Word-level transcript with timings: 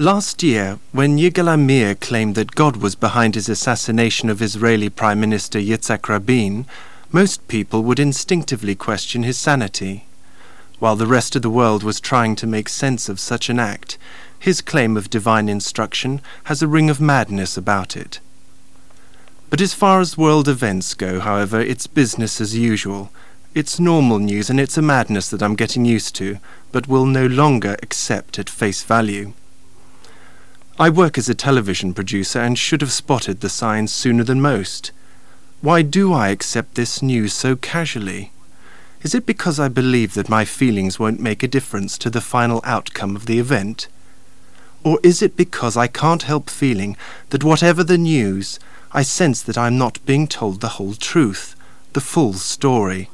Last 0.00 0.42
year, 0.42 0.78
when 0.92 1.18
Yigal 1.18 1.46
Amir 1.46 1.94
claimed 1.94 2.34
that 2.34 2.54
God 2.54 2.76
was 2.76 2.94
behind 2.94 3.34
his 3.34 3.50
assassination 3.50 4.30
of 4.30 4.40
Israeli 4.40 4.88
Prime 4.88 5.20
Minister 5.20 5.58
Yitzhak 5.58 6.08
Rabin, 6.08 6.64
most 7.12 7.46
people 7.48 7.82
would 7.82 8.00
instinctively 8.00 8.74
question 8.74 9.24
his 9.24 9.36
sanity. 9.36 10.06
While 10.78 10.96
the 10.96 11.06
rest 11.06 11.36
of 11.36 11.42
the 11.42 11.50
world 11.50 11.82
was 11.82 12.00
trying 12.00 12.34
to 12.36 12.46
make 12.46 12.70
sense 12.70 13.10
of 13.10 13.20
such 13.20 13.50
an 13.50 13.58
act, 13.58 13.98
his 14.38 14.62
claim 14.62 14.96
of 14.96 15.10
divine 15.10 15.50
instruction 15.50 16.22
has 16.44 16.62
a 16.62 16.66
ring 16.66 16.88
of 16.88 16.98
madness 16.98 17.58
about 17.58 17.94
it. 17.94 18.20
But 19.50 19.60
as 19.60 19.74
far 19.74 20.00
as 20.00 20.16
world 20.16 20.48
events 20.48 20.94
go, 20.94 21.20
however, 21.20 21.60
it's 21.60 21.86
business 21.86 22.40
as 22.40 22.56
usual. 22.56 23.12
It's 23.54 23.78
normal 23.78 24.18
news 24.18 24.48
and 24.48 24.58
it's 24.58 24.78
a 24.78 24.82
madness 24.96 25.28
that 25.28 25.42
I'm 25.42 25.56
getting 25.56 25.84
used 25.84 26.16
to, 26.16 26.38
but 26.72 26.88
will 26.88 27.04
no 27.04 27.26
longer 27.26 27.76
accept 27.82 28.38
at 28.38 28.48
face 28.48 28.82
value. 28.82 29.34
I 30.80 30.88
work 30.88 31.18
as 31.18 31.28
a 31.28 31.34
television 31.34 31.92
producer 31.92 32.40
and 32.40 32.58
should 32.58 32.80
have 32.80 32.90
spotted 32.90 33.42
the 33.42 33.50
signs 33.50 33.92
sooner 33.92 34.24
than 34.24 34.40
most. 34.40 34.92
Why 35.60 35.82
do 35.82 36.14
I 36.14 36.28
accept 36.28 36.74
this 36.74 37.02
news 37.02 37.34
so 37.34 37.54
casually? 37.54 38.32
Is 39.02 39.14
it 39.14 39.26
because 39.26 39.60
I 39.60 39.68
believe 39.68 40.14
that 40.14 40.30
my 40.30 40.46
feelings 40.46 40.98
won't 40.98 41.20
make 41.20 41.42
a 41.42 41.48
difference 41.48 41.98
to 41.98 42.08
the 42.08 42.22
final 42.22 42.62
outcome 42.64 43.14
of 43.14 43.26
the 43.26 43.38
event? 43.38 43.88
Or 44.82 44.98
is 45.02 45.20
it 45.20 45.36
because 45.36 45.76
I 45.76 45.86
can't 45.86 46.22
help 46.22 46.48
feeling 46.48 46.96
that 47.28 47.44
whatever 47.44 47.84
the 47.84 47.98
news, 47.98 48.58
I 48.90 49.02
sense 49.02 49.42
that 49.42 49.58
I 49.58 49.66
am 49.66 49.76
not 49.76 50.02
being 50.06 50.26
told 50.26 50.62
the 50.62 50.76
whole 50.78 50.94
truth, 50.94 51.56
the 51.92 52.00
full 52.00 52.32
story? 52.32 53.10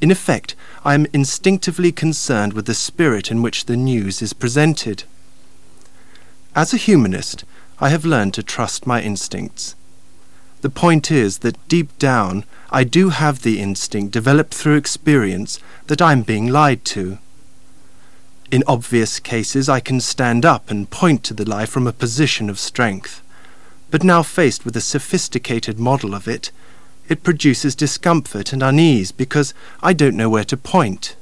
In 0.00 0.12
effect, 0.12 0.54
I 0.84 0.94
am 0.94 1.08
instinctively 1.12 1.90
concerned 1.90 2.52
with 2.52 2.66
the 2.66 2.74
spirit 2.74 3.32
in 3.32 3.42
which 3.42 3.64
the 3.64 3.76
news 3.76 4.22
is 4.22 4.32
presented. 4.32 5.02
As 6.54 6.74
a 6.74 6.76
humanist, 6.76 7.44
I 7.80 7.88
have 7.88 8.04
learned 8.04 8.34
to 8.34 8.42
trust 8.42 8.86
my 8.86 9.00
instincts. 9.00 9.74
The 10.60 10.68
point 10.68 11.10
is 11.10 11.38
that 11.38 11.56
deep 11.66 11.98
down, 11.98 12.44
I 12.70 12.84
do 12.84 13.08
have 13.08 13.40
the 13.40 13.58
instinct 13.58 14.12
developed 14.12 14.52
through 14.52 14.76
experience 14.76 15.58
that 15.86 16.02
I'm 16.02 16.22
being 16.22 16.48
lied 16.48 16.84
to. 16.86 17.18
In 18.50 18.62
obvious 18.66 19.18
cases, 19.18 19.70
I 19.70 19.80
can 19.80 19.98
stand 19.98 20.44
up 20.44 20.70
and 20.70 20.90
point 20.90 21.24
to 21.24 21.34
the 21.34 21.48
lie 21.48 21.64
from 21.64 21.86
a 21.86 21.92
position 21.92 22.50
of 22.50 22.58
strength. 22.58 23.22
But 23.90 24.04
now 24.04 24.22
faced 24.22 24.66
with 24.66 24.76
a 24.76 24.82
sophisticated 24.82 25.80
model 25.80 26.14
of 26.14 26.28
it, 26.28 26.50
it 27.08 27.24
produces 27.24 27.74
discomfort 27.74 28.52
and 28.52 28.62
unease 28.62 29.10
because 29.10 29.54
I 29.82 29.94
don't 29.94 30.16
know 30.16 30.28
where 30.28 30.44
to 30.44 30.56
point. 30.58 31.16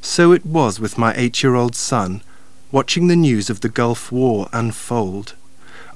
So 0.00 0.30
it 0.30 0.46
was 0.46 0.78
with 0.78 0.96
my 0.96 1.12
eight 1.16 1.42
year 1.42 1.56
old 1.56 1.74
son 1.74 2.22
watching 2.72 3.08
the 3.08 3.16
news 3.16 3.50
of 3.50 3.60
the 3.60 3.68
Gulf 3.68 4.12
War 4.12 4.48
unfold, 4.52 5.34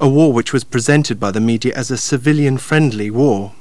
a 0.01 0.09
war 0.09 0.33
which 0.33 0.53
was 0.53 0.65
presented 0.65 1.21
by 1.21 1.31
the 1.31 1.41
media 1.41 1.73
as 1.75 1.91
a 1.91 1.97
civilian 1.97 2.59
friendly 2.59 3.11
war. 3.11 3.53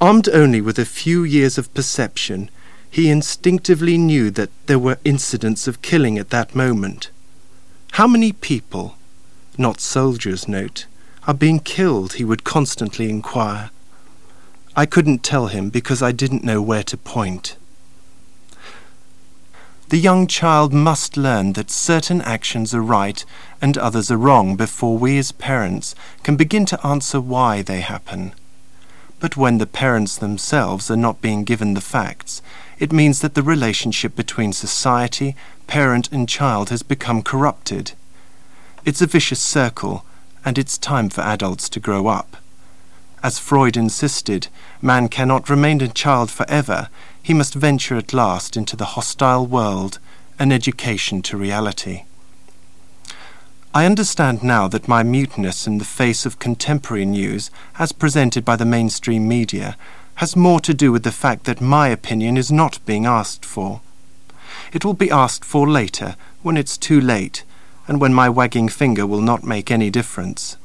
Armed 0.00 0.28
only 0.30 0.60
with 0.60 0.78
a 0.78 0.84
few 0.84 1.22
years 1.22 1.58
of 1.58 1.72
perception, 1.74 2.50
he 2.90 3.08
instinctively 3.08 3.96
knew 3.96 4.30
that 4.30 4.50
there 4.66 4.78
were 4.78 4.98
incidents 5.04 5.68
of 5.68 5.82
killing 5.82 6.18
at 6.18 6.30
that 6.30 6.54
moment. 6.54 7.10
How 7.92 8.06
many 8.06 8.32
people, 8.32 8.96
not 9.56 9.80
soldiers, 9.80 10.48
note, 10.48 10.86
are 11.26 11.34
being 11.34 11.60
killed, 11.60 12.14
he 12.14 12.24
would 12.24 12.42
constantly 12.42 13.08
inquire. 13.08 13.70
I 14.74 14.86
couldn't 14.86 15.22
tell 15.22 15.46
him 15.46 15.70
because 15.70 16.02
I 16.02 16.10
didn't 16.10 16.44
know 16.44 16.60
where 16.60 16.82
to 16.82 16.96
point. 16.96 17.56
The 19.92 19.98
young 19.98 20.26
child 20.26 20.72
must 20.72 21.18
learn 21.18 21.52
that 21.52 21.70
certain 21.70 22.22
actions 22.22 22.72
are 22.72 22.80
right 22.80 23.22
and 23.60 23.76
others 23.76 24.10
are 24.10 24.16
wrong 24.16 24.56
before 24.56 24.96
we 24.96 25.18
as 25.18 25.32
parents 25.32 25.94
can 26.22 26.34
begin 26.34 26.64
to 26.64 26.86
answer 26.86 27.20
why 27.20 27.60
they 27.60 27.82
happen. 27.82 28.32
But 29.20 29.36
when 29.36 29.58
the 29.58 29.66
parents 29.66 30.16
themselves 30.16 30.90
are 30.90 30.96
not 30.96 31.20
being 31.20 31.44
given 31.44 31.74
the 31.74 31.82
facts, 31.82 32.40
it 32.78 32.90
means 32.90 33.20
that 33.20 33.34
the 33.34 33.42
relationship 33.42 34.16
between 34.16 34.54
society, 34.54 35.36
parent, 35.66 36.10
and 36.10 36.26
child 36.26 36.70
has 36.70 36.82
become 36.82 37.20
corrupted. 37.20 37.92
It's 38.86 39.02
a 39.02 39.06
vicious 39.06 39.40
circle, 39.40 40.06
and 40.42 40.56
it's 40.56 40.78
time 40.78 41.10
for 41.10 41.20
adults 41.20 41.68
to 41.68 41.80
grow 41.80 42.06
up. 42.06 42.38
As 43.22 43.38
Freud 43.38 43.76
insisted, 43.76 44.48
man 44.80 45.08
cannot 45.08 45.50
remain 45.50 45.82
a 45.82 45.88
child 45.88 46.30
forever, 46.30 46.88
he 47.22 47.32
must 47.32 47.54
venture 47.54 47.96
at 47.96 48.12
last 48.12 48.56
into 48.56 48.76
the 48.76 48.96
hostile 48.96 49.46
world, 49.46 49.98
an 50.38 50.50
education 50.50 51.22
to 51.22 51.36
reality. 51.36 52.04
I 53.74 53.86
understand 53.86 54.42
now 54.42 54.68
that 54.68 54.88
my 54.88 55.02
muteness 55.02 55.66
in 55.66 55.78
the 55.78 55.84
face 55.84 56.26
of 56.26 56.38
contemporary 56.38 57.06
news, 57.06 57.50
as 57.78 57.92
presented 57.92 58.44
by 58.44 58.56
the 58.56 58.66
mainstream 58.66 59.26
media, 59.26 59.76
has 60.16 60.36
more 60.36 60.60
to 60.60 60.74
do 60.74 60.92
with 60.92 61.04
the 61.04 61.12
fact 61.12 61.44
that 61.44 61.60
my 61.60 61.88
opinion 61.88 62.36
is 62.36 62.52
not 62.52 62.84
being 62.84 63.06
asked 63.06 63.46
for. 63.46 63.80
It 64.72 64.84
will 64.84 64.94
be 64.94 65.10
asked 65.10 65.44
for 65.44 65.66
later, 65.66 66.16
when 66.42 66.56
it's 66.56 66.76
too 66.76 67.00
late, 67.00 67.44
and 67.88 68.00
when 68.00 68.12
my 68.12 68.28
wagging 68.28 68.68
finger 68.68 69.06
will 69.06 69.22
not 69.22 69.42
make 69.42 69.70
any 69.70 69.88
difference. 69.88 70.56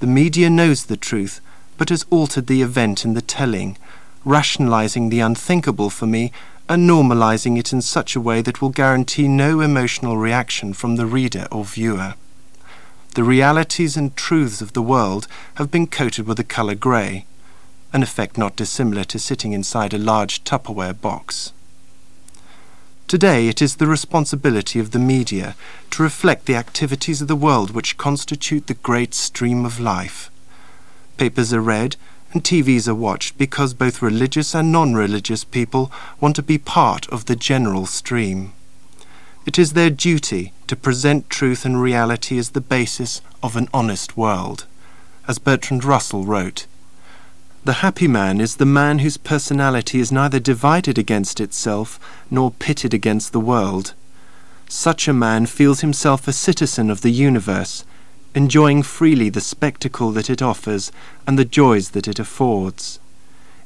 The 0.00 0.06
media 0.06 0.50
knows 0.50 0.86
the 0.86 0.96
truth, 0.96 1.40
but 1.78 1.90
has 1.90 2.06
altered 2.10 2.48
the 2.48 2.62
event 2.62 3.04
in 3.04 3.14
the 3.14 3.22
telling, 3.22 3.78
rationalizing 4.26 5.08
the 5.08 5.20
unthinkable 5.20 5.88
for 5.88 6.06
me 6.06 6.32
and 6.68 6.90
normalizing 6.90 7.56
it 7.56 7.72
in 7.72 7.80
such 7.80 8.16
a 8.16 8.20
way 8.20 8.42
that 8.42 8.60
will 8.60 8.70
guarantee 8.70 9.28
no 9.28 9.60
emotional 9.60 10.18
reaction 10.18 10.72
from 10.72 10.96
the 10.96 11.06
reader 11.06 11.46
or 11.52 11.64
viewer. 11.64 12.14
The 13.14 13.22
realities 13.22 13.96
and 13.96 14.14
truths 14.16 14.60
of 14.60 14.72
the 14.72 14.82
world 14.82 15.28
have 15.54 15.70
been 15.70 15.86
coated 15.86 16.26
with 16.26 16.38
the 16.38 16.44
colour 16.44 16.74
grey, 16.74 17.24
an 17.92 18.02
effect 18.02 18.36
not 18.36 18.56
dissimilar 18.56 19.04
to 19.04 19.18
sitting 19.18 19.52
inside 19.52 19.94
a 19.94 19.98
large 19.98 20.42
Tupperware 20.42 21.00
box. 21.00 21.52
Today 23.06 23.46
it 23.46 23.62
is 23.62 23.76
the 23.76 23.86
responsibility 23.86 24.80
of 24.80 24.90
the 24.90 24.98
media 24.98 25.54
to 25.92 26.02
reflect 26.02 26.46
the 26.46 26.56
activities 26.56 27.22
of 27.22 27.28
the 27.28 27.36
world 27.36 27.70
which 27.70 27.96
constitute 27.96 28.66
the 28.66 28.74
great 28.74 29.14
stream 29.14 29.64
of 29.64 29.78
life. 29.78 30.28
Papers 31.16 31.52
are 31.52 31.60
read, 31.60 31.94
and 32.32 32.42
TVs 32.42 32.88
are 32.88 32.94
watched 32.94 33.38
because 33.38 33.74
both 33.74 34.02
religious 34.02 34.54
and 34.54 34.72
non-religious 34.72 35.44
people 35.44 35.90
want 36.20 36.36
to 36.36 36.42
be 36.42 36.58
part 36.58 37.08
of 37.08 37.26
the 37.26 37.36
general 37.36 37.86
stream. 37.86 38.52
It 39.46 39.58
is 39.58 39.72
their 39.72 39.90
duty 39.90 40.52
to 40.66 40.74
present 40.74 41.30
truth 41.30 41.64
and 41.64 41.80
reality 41.80 42.36
as 42.36 42.50
the 42.50 42.60
basis 42.60 43.20
of 43.42 43.56
an 43.56 43.68
honest 43.72 44.16
world. 44.16 44.66
As 45.28 45.38
Bertrand 45.38 45.84
Russell 45.84 46.24
wrote, 46.24 46.66
The 47.64 47.74
happy 47.74 48.08
man 48.08 48.40
is 48.40 48.56
the 48.56 48.66
man 48.66 48.98
whose 48.98 49.16
personality 49.16 50.00
is 50.00 50.10
neither 50.10 50.40
divided 50.40 50.98
against 50.98 51.40
itself 51.40 52.00
nor 52.30 52.50
pitted 52.50 52.92
against 52.92 53.32
the 53.32 53.40
world. 53.40 53.94
Such 54.68 55.06
a 55.06 55.12
man 55.12 55.46
feels 55.46 55.80
himself 55.80 56.26
a 56.26 56.32
citizen 56.32 56.90
of 56.90 57.02
the 57.02 57.10
universe 57.10 57.84
enjoying 58.36 58.82
freely 58.82 59.30
the 59.30 59.40
spectacle 59.40 60.12
that 60.12 60.28
it 60.28 60.42
offers 60.42 60.92
and 61.26 61.38
the 61.38 61.44
joys 61.44 61.90
that 61.92 62.06
it 62.06 62.18
affords. 62.18 63.00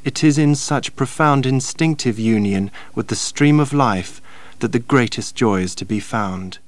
It 0.04 0.22
is 0.22 0.38
in 0.38 0.54
such 0.54 0.94
profound 0.94 1.44
instinctive 1.44 2.20
union 2.20 2.70
with 2.94 3.08
the 3.08 3.16
stream 3.16 3.58
of 3.58 3.72
life 3.72 4.22
that 4.60 4.70
the 4.70 4.78
greatest 4.78 5.34
joy 5.34 5.62
is 5.62 5.74
to 5.74 5.84
be 5.84 5.98
found. 5.98 6.60